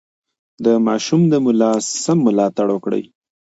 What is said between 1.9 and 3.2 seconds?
سم ملاتړ وکړئ.